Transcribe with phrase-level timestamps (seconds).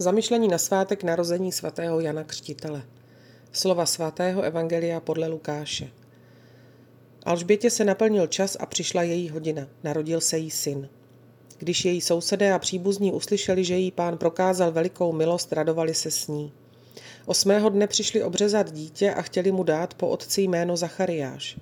[0.00, 2.82] Zamyšlení na svátek narození svatého Jana Křtitele.
[3.52, 5.90] Slova svatého Evangelia podle Lukáše.
[7.24, 9.66] Alžbětě se naplnil čas a přišla její hodina.
[9.84, 10.88] Narodil se jí syn.
[11.58, 16.28] Když její sousedé a příbuzní uslyšeli, že jí pán prokázal velikou milost, radovali se s
[16.28, 16.52] ní.
[17.26, 21.58] Osmého dne přišli obřezat dítě a chtěli mu dát po otci jméno Zachariáš.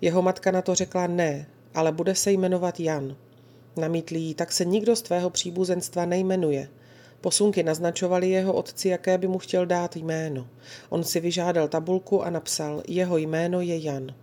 [0.00, 3.16] Jeho matka na to řekla ne, ale bude se jmenovat Jan.
[3.76, 6.68] Namítli jí, tak se nikdo z tvého příbuzenstva nejmenuje–
[7.24, 10.46] Posunky naznačovaly jeho otci, jaké by mu chtěl dát jméno.
[10.88, 14.14] On si vyžádal tabulku a napsal, jeho jméno je Jan.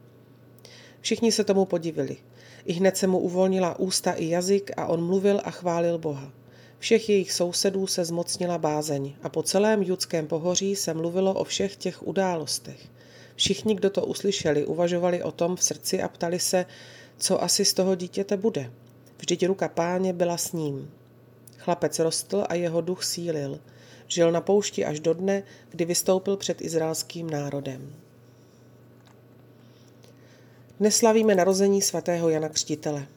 [0.99, 2.17] Všichni se tomu podivili.
[2.65, 6.31] I hned se mu uvolnila ústa i jazyk a on mluvil a chválil Boha.
[6.79, 11.75] Všech jejich sousedů se zmocnila bázeň a po celém judském pohoří se mluvilo o všech
[11.75, 12.87] těch událostech.
[13.35, 16.65] Všichni, kdo to uslyšeli, uvažovali o tom v srdci a ptali se,
[17.17, 18.71] co asi z toho dítěte bude.
[19.17, 21.00] Vždyť ruka páně byla s ním.
[21.63, 23.59] Chlapec rostl a jeho duch sílil.
[24.07, 27.95] Žil na poušti až do dne, kdy vystoupil před izraelským národem.
[30.79, 33.07] Dnes slavíme narození svatého Jana Křtitele.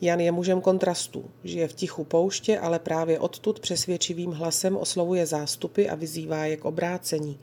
[0.00, 5.88] Jan je mužem kontrastů, žije v tichu pouště, ale právě odtud přesvědčivým hlasem oslovuje zástupy
[5.88, 7.38] a vyzývá je k obrácení.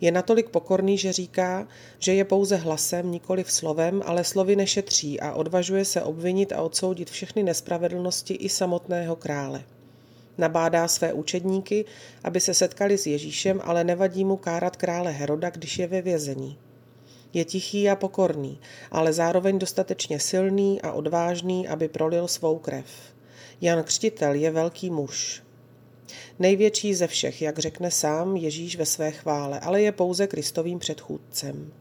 [0.00, 5.32] Je natolik pokorný, že říká, že je pouze hlasem, nikoli slovem, ale slovy nešetří a
[5.32, 9.64] odvažuje se obvinit a odsoudit všechny nespravedlnosti i samotného krále.
[10.38, 11.84] Nabádá své učedníky,
[12.24, 16.58] aby se setkali s Ježíšem, ale nevadí mu kárat krále Heroda, když je ve vězení.
[17.32, 22.86] Je tichý a pokorný, ale zároveň dostatečně silný a odvážný, aby prolil svou krev.
[23.60, 25.42] Jan Křtitel je velký muž.
[26.38, 31.72] Největší ze všech, jak řekne sám Ježíš ve své chvále, ale je pouze Kristovým předchůdcem.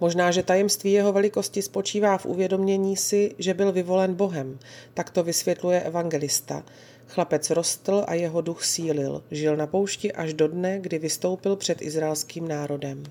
[0.00, 4.58] Možná, že tajemství jeho velikosti spočívá v uvědomění si, že byl vyvolen Bohem,
[4.94, 6.64] tak to vysvětluje evangelista.
[7.06, 11.82] Chlapec rostl a jeho duch sílil, žil na poušti až do dne, kdy vystoupil před
[11.82, 13.02] izraelským národem.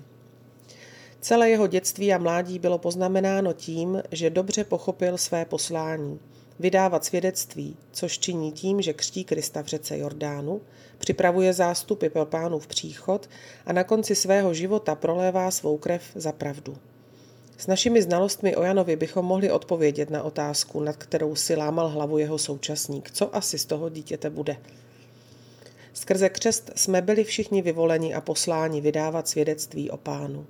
[1.20, 6.20] Celé jeho dětství a mládí bylo poznamenáno tím, že dobře pochopil své poslání–
[6.58, 10.60] vydávat svědectví, což činí tím, že křtí Krista v řece Jordánu,
[10.98, 13.28] připravuje zástupy pro pánův příchod
[13.66, 16.76] a na konci svého života prolévá svou krev za pravdu.
[17.58, 22.18] S našimi znalostmi o Janovi bychom mohli odpovědět na otázku, nad kterou si lámal hlavu
[22.18, 23.10] jeho současník.
[23.10, 24.56] Co asi z toho dítěte bude?
[25.92, 30.46] Skrze křest jsme byli všichni vyvoleni a posláni vydávat svědectví o pánu.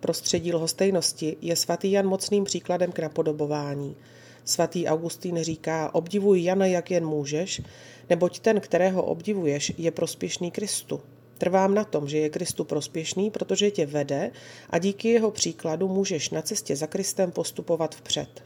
[0.00, 3.96] Prostředí lhostejnosti je svatý Jan mocným příkladem k napodobování–
[4.48, 7.62] Svatý Augustín říká, obdivuj Jana, jak jen můžeš,
[8.10, 11.00] neboť ten, kterého obdivuješ, je prospěšný Kristu.
[11.38, 14.30] Trvám na tom, že je Kristu prospěšný, protože tě vede
[14.70, 18.44] a díky jeho příkladu můžeš na cestě za Kristem postupovat vpřed.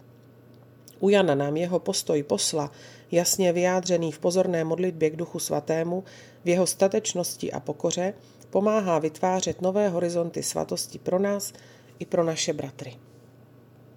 [1.00, 2.72] U Jana nám jeho postoj posla,
[3.10, 6.04] jasně vyjádřený v pozorné modlitbě k Duchu Svatému,
[6.44, 8.14] v jeho statečnosti a pokoře,
[8.50, 11.52] pomáhá vytvářet nové horizonty svatosti pro nás
[11.98, 12.96] i pro naše bratry.